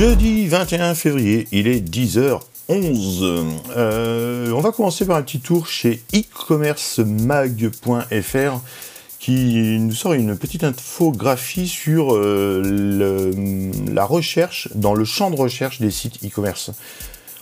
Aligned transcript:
Jeudi 0.00 0.46
21 0.46 0.94
février, 0.94 1.46
il 1.52 1.68
est 1.68 1.86
10h11. 1.86 2.40
Euh, 3.76 4.50
on 4.50 4.60
va 4.60 4.72
commencer 4.72 5.04
par 5.04 5.18
un 5.18 5.22
petit 5.22 5.40
tour 5.40 5.66
chez 5.66 6.00
e-commercemag.fr 6.14 8.60
qui 9.18 9.78
nous 9.78 9.92
sort 9.92 10.14
une 10.14 10.38
petite 10.38 10.64
infographie 10.64 11.68
sur 11.68 12.14
euh, 12.14 13.70
la 13.92 14.06
recherche, 14.06 14.70
dans 14.74 14.94
le 14.94 15.04
champ 15.04 15.30
de 15.30 15.36
recherche 15.36 15.82
des 15.82 15.90
sites 15.90 16.24
e-commerce. 16.24 16.70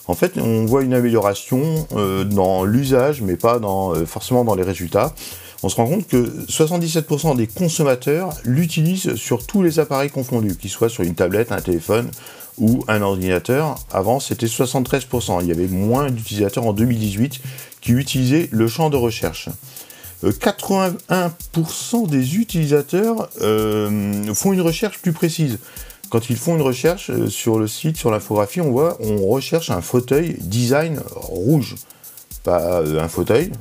En 0.08 0.14
fait, 0.14 0.36
on 0.36 0.64
voit 0.64 0.82
une 0.82 0.94
amélioration 0.94 1.86
euh, 1.94 2.24
dans 2.24 2.64
l'usage, 2.64 3.22
mais 3.22 3.36
pas 3.36 3.60
dans, 3.60 3.94
forcément 4.04 4.42
dans 4.42 4.56
les 4.56 4.64
résultats. 4.64 5.14
On 5.62 5.68
se 5.68 5.76
rend 5.76 5.86
compte 5.86 6.08
que 6.08 6.44
77% 6.48 7.36
des 7.36 7.46
consommateurs 7.46 8.30
l'utilisent 8.42 9.14
sur 9.14 9.46
tous 9.46 9.62
les 9.62 9.78
appareils 9.78 10.10
confondus, 10.10 10.56
qu'ils 10.56 10.70
soient 10.70 10.88
sur 10.88 11.04
une 11.04 11.14
tablette, 11.14 11.52
un 11.52 11.60
téléphone 11.60 12.10
ou 12.58 12.84
un 12.88 13.02
ordinateur. 13.02 13.76
Avant, 13.90 14.20
c'était 14.20 14.46
73%. 14.46 15.40
Il 15.42 15.48
y 15.48 15.52
avait 15.52 15.68
moins 15.68 16.10
d'utilisateurs 16.10 16.66
en 16.66 16.72
2018 16.72 17.40
qui 17.80 17.92
utilisaient 17.92 18.48
le 18.50 18.68
champ 18.68 18.90
de 18.90 18.96
recherche. 18.96 19.48
81% 20.24 20.92
euh, 21.12 22.06
des 22.06 22.36
utilisateurs 22.36 23.28
euh, 23.40 24.34
font 24.34 24.52
une 24.52 24.60
recherche 24.60 24.98
plus 24.98 25.12
précise. 25.12 25.58
Quand 26.10 26.30
ils 26.30 26.36
font 26.36 26.56
une 26.56 26.62
recherche 26.62 27.10
euh, 27.10 27.28
sur 27.28 27.58
le 27.58 27.68
site, 27.68 27.96
sur 27.96 28.10
l'infographie, 28.10 28.60
on 28.60 28.70
voit, 28.70 28.96
on 29.00 29.26
recherche 29.28 29.70
un 29.70 29.80
fauteuil 29.80 30.36
design 30.40 31.00
rouge. 31.14 31.76
Pas 32.42 32.80
un 32.80 33.08
fauteuil, 33.08 33.52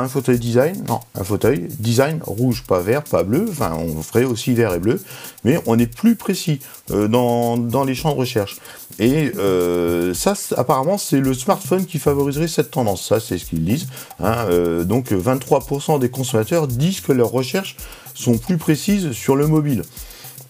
un 0.00 0.08
fauteuil 0.08 0.38
design, 0.38 0.84
non, 0.88 1.00
un 1.14 1.24
fauteuil 1.24 1.68
design 1.78 2.20
rouge, 2.24 2.64
pas 2.66 2.80
vert, 2.80 3.02
pas 3.02 3.22
bleu, 3.22 3.46
enfin 3.50 3.76
on 3.78 4.02
ferait 4.02 4.24
aussi 4.24 4.54
vert 4.54 4.72
et 4.74 4.78
bleu, 4.78 5.02
mais 5.44 5.58
on 5.66 5.78
est 5.78 5.86
plus 5.86 6.16
précis 6.16 6.60
euh, 6.90 7.08
dans, 7.08 7.84
les 7.84 7.94
champs 7.94 8.12
de 8.12 8.18
recherche. 8.18 8.58
Et 8.98 9.32
euh, 9.36 10.14
ça, 10.14 10.34
apparemment, 10.56 10.98
c'est 10.98 11.20
le 11.20 11.34
smartphone 11.34 11.86
qui 11.86 11.98
favoriserait 11.98 12.48
cette 12.48 12.70
tendance, 12.70 13.06
ça 13.06 13.20
c'est 13.20 13.38
ce 13.38 13.46
qu'ils 13.46 13.64
disent. 13.64 13.88
Hein, 14.20 14.46
euh, 14.48 14.84
donc 14.84 15.10
23% 15.10 15.98
des 15.98 16.10
consommateurs 16.10 16.66
disent 16.68 17.00
que 17.00 17.12
leurs 17.12 17.30
recherches 17.30 17.76
sont 18.14 18.38
plus 18.38 18.58
précises 18.58 19.12
sur 19.12 19.36
le 19.36 19.46
mobile. 19.46 19.82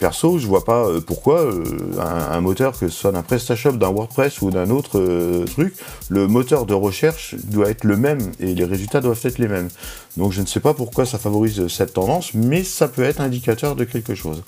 Perso, 0.03 0.37
je 0.37 0.49
vois 0.49 0.65
pas 0.65 0.89
euh, 0.89 1.01
pourquoi 1.01 1.43
euh, 1.43 1.63
un, 2.01 2.41
moteur, 2.41 2.73
que 2.73 2.89
ce 2.89 2.89
soit 2.89 3.13
d'un 3.13 3.23
PrestaShop, 3.23 3.75
d'un 3.75 3.91
WordPress 3.91 4.43
ou 4.43 4.51
d'un 4.51 4.69
autre 4.69 4.99
euh, 4.99 5.45
truc, 5.45 5.77
le 6.09 6.27
moteur 6.27 6.67
de 6.67 6.75
recherche 6.75 7.37
doit 7.45 7.71
être 7.71 7.85
le 7.85 7.97
même 7.97 8.19
et 8.41 8.53
les 8.53 8.65
résultats 8.65 9.01
doivent 9.01 9.21
être 9.23 9.39
les 9.39 9.47
mêmes. 9.47 9.69
Donc 10.17 10.33
je 10.33 10.41
ne 10.41 10.47
sais 10.47 10.59
pas 10.59 10.75
pourquoi 10.75 11.07
ça 11.07 11.19
favorise 11.19 11.69
cette 11.69 11.93
tendance, 11.93 12.35
mais 12.35 12.65
ça 12.65 12.89
peut 12.89 13.05
être 13.05 13.21
indicateur 13.21 13.77
de 13.77 13.85
quelque 13.85 14.17
chose. 14.17 14.43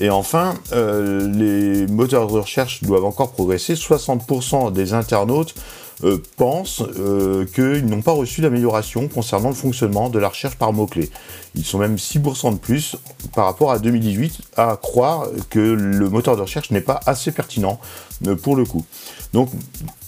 Et 0.00 0.10
enfin, 0.10 0.54
les 0.72 1.86
moteurs 1.86 2.26
de 2.26 2.32
recherche 2.32 2.82
doivent 2.82 3.04
encore 3.04 3.32
progresser. 3.32 3.74
60% 3.74 4.72
des 4.72 4.92
internautes 4.92 5.54
euh, 6.02 6.20
pensent 6.36 6.82
euh, 6.98 7.46
qu'ils 7.46 7.86
n'ont 7.86 8.02
pas 8.02 8.12
reçu 8.12 8.40
d'amélioration 8.40 9.06
concernant 9.06 9.50
le 9.50 9.54
fonctionnement 9.54 10.10
de 10.10 10.18
la 10.18 10.28
recherche 10.28 10.56
par 10.56 10.72
mots-clés. 10.72 11.08
Ils 11.54 11.64
sont 11.64 11.78
même 11.78 11.96
6% 11.96 12.54
de 12.54 12.58
plus 12.58 12.96
par 13.32 13.44
rapport 13.44 13.70
à 13.70 13.78
2018 13.78 14.40
à 14.56 14.76
croire 14.80 15.28
que 15.50 15.60
le 15.60 16.10
moteur 16.10 16.36
de 16.36 16.42
recherche 16.42 16.72
n'est 16.72 16.80
pas 16.80 16.98
assez 17.06 17.30
pertinent 17.30 17.78
euh, 18.26 18.34
pour 18.34 18.56
le 18.56 18.64
coup. 18.64 18.84
Donc, 19.32 19.50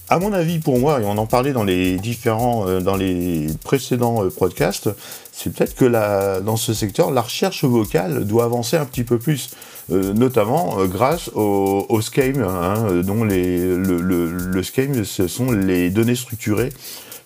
à 0.09 0.19
mon 0.19 0.33
avis, 0.33 0.59
pour 0.59 0.79
moi, 0.79 1.01
et 1.01 1.05
on 1.05 1.19
en 1.19 1.27
parlait 1.27 1.53
dans 1.53 1.65
les 1.65 1.97
différents, 1.97 2.81
dans 2.81 2.97
les 2.97 3.49
précédents 3.65 4.23
podcasts, 4.39 4.89
c'est 5.33 5.53
peut-être 5.53 5.75
que 5.75 6.41
dans 6.41 6.57
ce 6.57 6.75
secteur, 6.75 7.11
la 7.11 7.23
recherche 7.23 7.65
vocale 7.65 8.25
doit 8.25 8.45
avancer 8.45 8.77
un 8.77 8.85
petit 8.85 9.05
peu 9.05 9.19
plus. 9.19 9.51
Euh, 9.93 10.13
notamment 10.13 10.81
euh, 10.81 10.87
grâce 10.89 11.31
au, 11.35 11.87
au 11.89 12.01
SCAME, 12.01 12.43
hein, 12.43 13.03
dont 13.05 13.23
les, 13.23 13.59
le, 13.59 14.01
le, 14.01 14.33
le, 14.33 14.63
SCAME, 14.65 15.05
ce 15.05 15.29
sont 15.29 15.53
les 15.53 15.91
données 15.91 16.17
structurées 16.17 16.73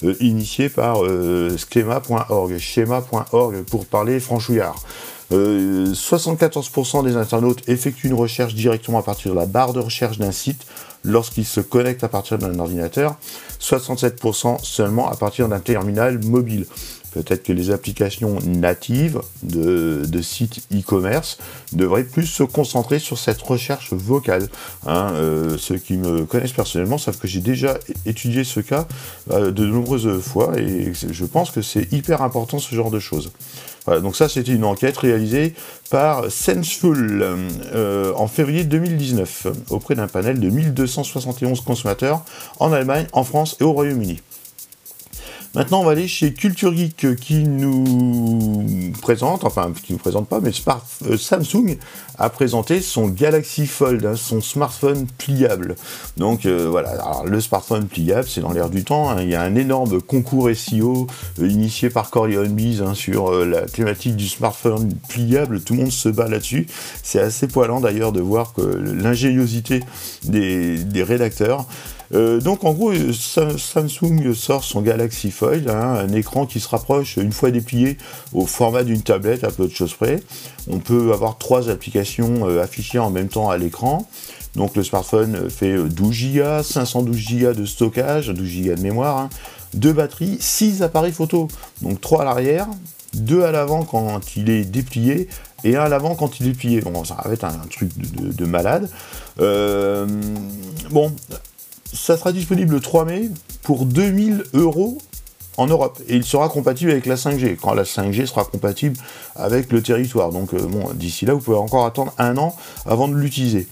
euh, 0.04 0.14
initiées 0.20 0.68
par 0.68 0.98
schema.org, 1.56 2.58
schéma.org 2.58 3.62
pour 3.62 3.86
parler 3.86 4.20
franchouillard. 4.20 4.76
74% 5.30 7.04
des 7.04 7.16
internautes 7.16 7.68
effectuent 7.68 8.08
une 8.08 8.14
recherche 8.14 8.54
directement 8.54 8.98
à 8.98 9.02
partir 9.02 9.32
de 9.32 9.36
la 9.36 9.46
barre 9.46 9.72
de 9.72 9.80
recherche 9.80 10.18
d'un 10.18 10.32
site 10.32 10.66
lorsqu'ils 11.04 11.46
se 11.46 11.60
connectent 11.60 12.04
à 12.04 12.08
partir 12.08 12.38
d'un 12.38 12.58
ordinateur, 12.58 13.16
67% 13.60 14.62
seulement 14.62 15.10
à 15.10 15.16
partir 15.16 15.48
d'un 15.48 15.60
terminal 15.60 16.22
mobile. 16.24 16.66
Peut-être 17.12 17.42
que 17.42 17.52
les 17.52 17.70
applications 17.70 18.38
natives 18.46 19.20
de, 19.42 20.04
sites 20.22 20.60
e-commerce 20.72 21.38
devraient 21.72 22.04
plus 22.04 22.26
se 22.26 22.42
concentrer 22.42 22.98
sur 22.98 23.18
cette 23.18 23.40
recherche 23.40 23.92
vocale. 23.92 24.48
Hein. 24.86 25.12
Euh, 25.14 25.56
ceux 25.58 25.78
qui 25.78 25.96
me 25.96 26.24
connaissent 26.24 26.52
personnellement 26.52 26.98
savent 26.98 27.18
que 27.18 27.26
j'ai 27.26 27.40
déjà 27.40 27.78
étudié 28.06 28.44
ce 28.44 28.60
cas 28.60 28.86
euh, 29.30 29.50
de 29.50 29.64
nombreuses 29.66 30.20
fois 30.20 30.58
et 30.58 30.92
je 30.94 31.24
pense 31.24 31.50
que 31.50 31.62
c'est 31.62 31.92
hyper 31.92 32.22
important 32.22 32.58
ce 32.58 32.74
genre 32.74 32.90
de 32.90 32.98
choses. 32.98 33.30
Voilà, 33.86 34.00
donc 34.00 34.14
ça 34.14 34.28
c'était 34.28 34.52
une 34.52 34.64
enquête 34.64 34.98
réalisée 34.98 35.54
par 35.90 36.30
Senseful 36.30 37.22
euh, 37.22 38.12
en 38.14 38.28
février 38.28 38.64
2019 38.64 39.46
auprès 39.70 39.94
d'un 39.94 40.06
panel 40.06 40.38
de 40.38 40.50
1271 40.50 41.62
consommateurs 41.62 42.22
en 42.58 42.72
Allemagne, 42.72 43.06
en 43.12 43.24
France 43.24 43.56
et 43.60 43.64
au 43.64 43.72
Royaume-Uni. 43.72 44.20
Maintenant, 45.56 45.80
on 45.80 45.84
va 45.84 45.90
aller 45.90 46.06
chez 46.06 46.32
Culture 46.32 46.72
Geek 46.72 47.16
qui 47.16 47.42
nous 47.42 48.92
présente, 49.02 49.42
enfin, 49.42 49.72
qui 49.82 49.92
nous 49.92 49.98
présente 49.98 50.28
pas, 50.28 50.38
mais 50.40 50.52
euh, 51.06 51.16
Samsung 51.16 51.76
a 52.18 52.30
présenté 52.30 52.80
son 52.80 53.08
Galaxy 53.08 53.66
Fold, 53.66 54.06
hein, 54.06 54.14
son 54.14 54.40
smartphone 54.40 55.08
pliable. 55.18 55.74
Donc 56.16 56.46
euh, 56.46 56.68
voilà, 56.70 56.92
le 57.24 57.40
smartphone 57.40 57.88
pliable, 57.88 58.28
c'est 58.28 58.42
dans 58.42 58.52
l'air 58.52 58.70
du 58.70 58.84
temps. 58.84 59.10
Hein. 59.10 59.22
Il 59.22 59.28
y 59.28 59.34
a 59.34 59.42
un 59.42 59.56
énorme 59.56 60.00
concours 60.00 60.48
SEO 60.54 61.08
euh, 61.40 61.48
initié 61.48 61.90
par 61.90 62.10
Coriolis 62.10 62.78
hein, 62.80 62.94
sur 62.94 63.32
la 63.44 63.62
thématique 63.62 64.14
du 64.14 64.28
smartphone 64.28 64.94
pliable. 65.08 65.62
Tout 65.62 65.74
le 65.74 65.80
monde 65.80 65.90
se 65.90 66.08
bat 66.08 66.28
là-dessus. 66.28 66.68
C'est 67.02 67.20
assez 67.20 67.48
poilant 67.48 67.80
d'ailleurs 67.80 68.12
de 68.12 68.20
voir 68.20 68.52
que 68.52 68.62
l'ingéniosité 68.62 69.80
des 70.22 71.02
rédacteurs. 71.02 71.66
Euh, 72.12 72.40
donc 72.40 72.64
en 72.64 72.72
gros, 72.72 72.92
Samsung 73.12 74.34
sort 74.34 74.64
son 74.64 74.82
Galaxy 74.82 75.30
Fold, 75.30 75.39
hein, 75.42 75.94
un 75.98 76.12
écran 76.12 76.46
qui 76.46 76.60
se 76.60 76.68
rapproche 76.68 77.16
une 77.16 77.32
fois 77.32 77.50
déplié 77.50 77.96
au 78.32 78.46
format 78.46 78.84
d'une 78.84 79.02
tablette 79.02 79.44
à 79.44 79.50
peu 79.50 79.66
de 79.66 79.72
choses 79.72 79.94
près. 79.94 80.20
On 80.68 80.78
peut 80.78 81.12
avoir 81.12 81.38
trois 81.38 81.68
applications 81.68 82.48
euh, 82.48 82.62
affichées 82.62 82.98
en 82.98 83.10
même 83.10 83.28
temps 83.28 83.50
à 83.50 83.58
l'écran. 83.58 84.08
Donc 84.56 84.76
le 84.76 84.82
smartphone 84.82 85.48
fait 85.48 85.76
12 85.76 86.34
Go, 86.34 86.62
512 86.62 87.40
Go 87.40 87.52
de 87.52 87.64
stockage, 87.64 88.28
12 88.28 88.62
Go 88.62 88.74
de 88.74 88.80
mémoire, 88.80 89.18
hein, 89.18 89.30
deux 89.74 89.92
batteries, 89.92 90.38
6 90.40 90.82
appareils 90.82 91.12
photo. 91.12 91.48
Donc 91.82 92.00
3 92.00 92.22
à 92.22 92.24
l'arrière, 92.24 92.66
2 93.14 93.44
à 93.44 93.52
l'avant 93.52 93.84
quand 93.84 94.36
il 94.36 94.50
est 94.50 94.64
déplié 94.64 95.28
et 95.64 95.76
un 95.76 95.82
à 95.82 95.88
l'avant 95.88 96.14
quand 96.14 96.40
il 96.40 96.48
est 96.48 96.52
plié. 96.52 96.80
Bon, 96.80 97.04
ça 97.04 97.16
va 97.24 97.32
être 97.32 97.44
un, 97.44 97.52
truc 97.70 97.90
de, 97.96 98.44
malade. 98.44 98.88
Euh, 99.40 100.06
bon, 100.90 101.12
ça 101.92 102.16
sera 102.16 102.32
disponible 102.32 102.74
le 102.74 102.80
3 102.80 103.04
mai 103.04 103.30
pour 103.62 103.86
2000 103.86 104.44
euros 104.54 104.98
en 105.60 105.66
Europe. 105.66 106.00
Et 106.08 106.16
il 106.16 106.24
sera 106.24 106.48
compatible 106.48 106.90
avec 106.90 107.06
la 107.06 107.16
5G, 107.16 107.56
quand 107.56 107.74
la 107.74 107.82
5G 107.82 108.26
sera 108.26 108.44
compatible 108.44 108.96
avec 109.36 109.70
le 109.70 109.82
territoire. 109.82 110.30
Donc 110.30 110.54
euh, 110.54 110.60
bon, 110.60 110.90
d'ici 110.94 111.26
là, 111.26 111.34
vous 111.34 111.40
pouvez 111.40 111.58
encore 111.58 111.84
attendre 111.84 112.12
un 112.18 112.36
an 112.38 112.56
avant 112.86 113.08
de 113.08 113.14
l'utiliser. 113.14 113.66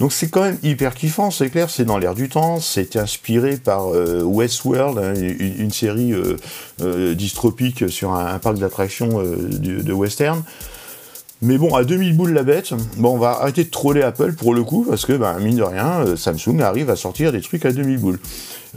Donc 0.00 0.12
c'est 0.12 0.28
quand 0.28 0.42
même 0.42 0.58
hyper 0.62 0.94
kiffant, 0.94 1.30
c'est 1.30 1.50
clair, 1.50 1.70
c'est 1.70 1.84
dans 1.84 1.98
l'air 1.98 2.14
du 2.14 2.28
temps, 2.28 2.58
c'est 2.60 2.96
inspiré 2.96 3.56
par 3.58 3.94
euh, 3.94 4.22
Westworld, 4.22 4.98
hein, 4.98 5.14
une, 5.14 5.70
série 5.70 6.12
euh, 6.12 7.14
dystropique 7.14 7.88
sur 7.90 8.12
un, 8.12 8.38
parc 8.38 8.58
d'attractions 8.58 9.22
de 9.22 9.92
western. 9.92 10.42
Mais 11.44 11.58
bon, 11.58 11.74
à 11.74 11.84
2000 11.84 12.16
boules 12.16 12.32
la 12.32 12.42
bête, 12.42 12.70
bon, 12.96 13.10
on 13.10 13.18
va 13.18 13.32
arrêter 13.32 13.64
de 13.64 13.68
troller 13.68 14.00
Apple 14.00 14.32
pour 14.32 14.54
le 14.54 14.64
coup, 14.64 14.86
parce 14.88 15.04
que, 15.04 15.12
ben, 15.12 15.38
mine 15.40 15.56
de 15.56 15.62
rien, 15.62 16.00
euh, 16.06 16.16
Samsung 16.16 16.60
arrive 16.62 16.88
à 16.88 16.96
sortir 16.96 17.32
des 17.32 17.42
trucs 17.42 17.66
à 17.66 17.72
2000 17.72 17.98
boules. 17.98 18.18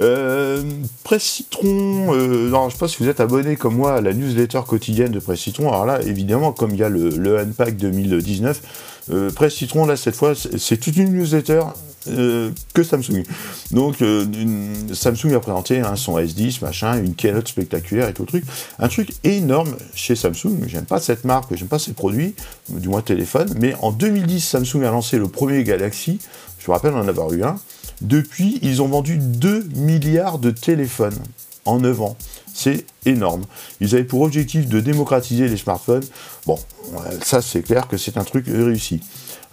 Euh, 0.01 0.61
Presse 1.05 1.23
Citron, 1.23 2.13
euh, 2.13 2.49
non, 2.49 2.67
je 2.67 2.73
sais 2.73 2.79
pas 2.79 2.89
si 2.89 2.97
vous 3.01 3.07
êtes 3.07 3.21
abonné 3.21 3.55
comme 3.55 3.75
moi 3.77 3.93
à 3.93 4.01
la 4.01 4.13
newsletter 4.13 4.59
quotidienne 4.67 5.11
de 5.11 5.19
Presse 5.19 5.39
Citron. 5.39 5.69
Alors 5.69 5.85
là, 5.85 6.01
évidemment, 6.01 6.51
comme 6.51 6.71
il 6.71 6.79
y 6.79 6.83
a 6.83 6.89
le, 6.89 7.07
le 7.09 7.39
Unpack 7.39 7.77
2019, 7.77 8.61
euh, 9.11 9.31
Presse 9.31 9.55
Citron, 9.55 9.85
là, 9.85 9.95
cette 9.95 10.15
fois, 10.15 10.33
c'est 10.35 10.77
toute 10.77 10.97
une 10.97 11.13
newsletter 11.13 11.61
euh, 12.09 12.51
que 12.73 12.83
Samsung. 12.83 13.23
Donc 13.71 14.01
euh, 14.01 14.25
Samsung 14.93 15.33
a 15.35 15.39
présenté 15.39 15.79
hein, 15.79 15.95
son 15.95 16.17
S10, 16.17 16.61
machin, 16.61 17.01
une 17.01 17.15
keynote 17.15 17.47
spectaculaire 17.47 18.09
et 18.09 18.13
tout 18.13 18.23
le 18.23 18.27
truc. 18.27 18.43
Un 18.79 18.87
truc 18.87 19.09
énorme 19.23 19.75
chez 19.93 20.15
Samsung. 20.15 20.67
J'aime 20.67 20.85
pas 20.85 20.99
cette 20.99 21.25
marque, 21.25 21.53
j'aime 21.55 21.67
pas 21.67 21.79
ses 21.79 21.93
produits, 21.93 22.35
du 22.69 22.89
moins 22.89 23.01
téléphone. 23.01 23.53
Mais 23.59 23.75
en 23.81 23.91
2010, 23.91 24.41
Samsung 24.41 24.83
a 24.83 24.91
lancé 24.91 25.17
le 25.17 25.27
premier 25.27 25.63
Galaxy. 25.63 26.19
Je 26.59 26.69
me 26.69 26.73
rappelle 26.73 26.93
en 26.93 27.07
avoir 27.07 27.31
eu 27.33 27.43
un. 27.43 27.55
Depuis, 28.01 28.59
ils 28.61 28.81
ont 28.81 28.87
vendu 28.87 29.17
2 29.17 29.69
milliards 29.75 30.39
de 30.39 30.51
téléphones 30.51 31.17
en 31.65 31.79
9 31.79 32.01
ans. 32.01 32.17
C'est 32.57 32.87
énorme. 33.05 33.43
Ils 33.81 33.93
avaient 33.93 34.03
pour 34.03 34.21
objectif 34.21 34.67
de 34.67 34.79
démocratiser 34.79 35.47
les 35.47 35.57
smartphones. 35.57 36.03
Bon, 36.47 36.57
ça 37.23 37.39
c'est 37.43 37.61
clair 37.61 37.87
que 37.87 37.97
c'est 37.97 38.17
un 38.17 38.23
truc 38.23 38.47
réussi. 38.47 38.99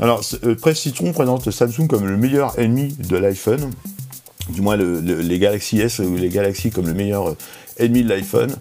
Alors, 0.00 0.22
euh, 0.42 0.54
Presse 0.54 0.80
Citron 0.80 1.12
présente 1.12 1.50
Samsung 1.50 1.86
comme 1.86 2.06
le 2.06 2.16
meilleur 2.16 2.58
ennemi 2.58 2.96
de 2.98 3.18
l'iPhone. 3.18 3.70
Du 4.48 4.62
moins, 4.62 4.76
les 4.78 5.38
Galaxy 5.38 5.80
S 5.80 5.98
ou 5.98 6.16
les 6.16 6.30
Galaxy 6.30 6.70
comme 6.70 6.86
le 6.86 6.94
meilleur 6.94 7.28
euh, 7.28 7.36
ennemi 7.76 8.04
de 8.04 8.08
l'iPhone. 8.08 8.56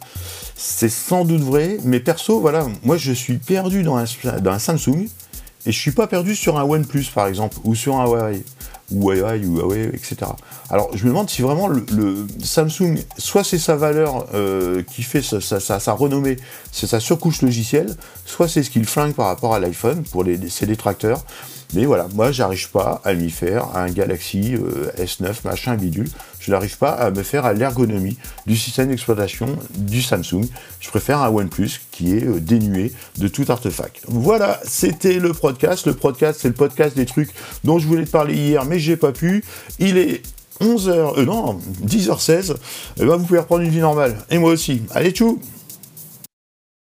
C'est 0.58 0.90
sans 0.90 1.24
doute 1.24 1.42
vrai, 1.42 1.78
mais 1.86 2.02
perso, 2.02 2.42
voilà, 2.42 2.68
moi 2.84 2.98
je 2.98 3.14
suis 3.14 3.38
perdu 3.38 3.82
dans 3.82 3.96
un, 3.96 4.06
dans 4.42 4.52
un 4.52 4.60
Samsung 4.60 5.08
et 5.66 5.72
je 5.72 5.80
suis 5.80 5.92
pas 5.92 6.08
perdu 6.08 6.36
sur 6.36 6.60
un 6.60 6.64
OnePlus 6.64 7.06
par 7.16 7.28
exemple 7.28 7.56
ou 7.64 7.76
sur 7.76 7.96
un 7.96 8.06
Huawei 8.06 8.44
ou 8.94 9.12
Huawei 9.12 9.46
ou 9.46 9.58
Huawei, 9.58 9.90
etc. 9.94 10.18
Alors 10.70 10.96
je 10.96 11.04
me 11.04 11.10
demande 11.10 11.30
si 11.30 11.42
vraiment 11.42 11.68
le, 11.68 12.26
Samsung, 12.42 12.98
soit 13.18 13.44
c'est 13.44 13.58
sa 13.58 13.76
valeur 13.76 14.28
euh, 14.34 14.84
qui 14.84 15.04
fait 15.04 15.22
sa, 15.22 15.60
sa, 15.60 15.94
renommée, 15.94 16.38
c'est 16.72 16.88
sa 16.88 17.00
surcouche 17.00 17.42
logicielle, 17.42 17.96
soit 18.26 18.48
c'est 18.48 18.64
ce 18.64 18.70
qu'il 18.70 18.86
flingue 18.86 19.14
par 19.14 19.28
rapport 19.28 19.54
à 19.54 19.60
l'iPhone 19.60 20.04
pour 20.04 20.24
les, 20.24 20.50
ses 20.50 20.66
détracteurs. 20.66 21.24
Mais 21.74 21.86
voilà, 21.86 22.08
moi, 22.14 22.32
j'arrive 22.32 22.70
pas 22.70 23.02
à 23.04 23.14
m'y 23.14 23.32
faire 23.32 23.66
à 23.74 23.84
un 23.84 23.90
Galaxy 23.90 24.54
euh, 24.54 24.92
S9, 24.98 25.38
machin, 25.44 25.76
bidule. 25.76 26.08
Je 26.40 26.52
n'arrive 26.52 26.78
pas 26.78 26.92
à 26.92 27.10
me 27.10 27.24
faire 27.24 27.46
à 27.46 27.54
l'ergonomie 27.54 28.18
du 28.46 28.56
système 28.56 28.90
d'exploitation 28.90 29.48
du 29.76 30.02
Samsung. 30.02 30.46
Je 30.80 30.90
préfère 30.90 31.22
un 31.22 31.30
OnePlus 31.30 31.82
qui 31.92 32.16
est 32.16 32.26
euh, 32.26 32.40
dénué 32.40 32.92
de 33.18 33.28
tout 33.28 33.46
artefact. 33.48 34.02
Voilà, 34.08 34.60
c'était 34.66 35.20
le 35.20 35.34
podcast. 35.34 35.88
Le 35.88 35.94
podcast, 35.94 36.40
c'est 36.42 36.50
le 36.50 36.54
podcast 36.54 36.96
des 36.96 37.06
trucs 37.06 37.32
dont 37.64 37.80
je 37.80 37.88
voulais 37.88 38.06
te 38.06 38.12
parler 38.12 38.36
hier, 38.36 38.66
mais 38.66 38.78
j'ai 38.78 38.98
pas 38.98 39.12
pu. 39.12 39.44
Il 39.80 39.98
est 39.98 40.22
11h, 40.62 41.20
euh, 41.20 41.26
non, 41.26 41.60
10h16. 41.86 42.56
Et 42.98 43.06
ben, 43.06 43.16
vous 43.16 43.26
pouvez 43.26 43.40
reprendre 43.40 43.64
une 43.64 43.72
vie 43.72 43.80
normale. 43.80 44.16
Et 44.30 44.38
moi 44.38 44.52
aussi. 44.52 44.84
Allez, 44.92 45.12
tchou 45.12 45.40